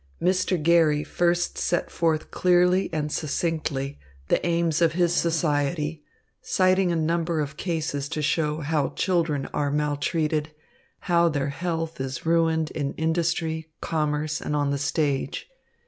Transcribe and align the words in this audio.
Mr. 0.19 0.59
Garry 0.63 1.03
first 1.03 1.59
set 1.59 1.91
forth 1.91 2.31
clearly 2.31 2.89
and 2.91 3.11
succinctly 3.11 3.99
the 4.29 4.43
aims 4.43 4.81
of 4.81 4.93
his 4.93 5.13
society, 5.13 6.03
citing 6.41 6.91
a 6.91 6.95
number 6.95 7.39
of 7.39 7.55
cases 7.55 8.09
to 8.09 8.19
show 8.19 8.61
how 8.61 8.89
children 8.95 9.45
are 9.53 9.69
maltreated, 9.69 10.49
how 11.01 11.29
their 11.29 11.49
health 11.49 12.01
is 12.01 12.25
ruined 12.25 12.71
in 12.71 12.93
industry, 12.93 13.69
commerce 13.79 14.41
and 14.41 14.55
on 14.55 14.71
the 14.71 14.79
stage. 14.79 15.47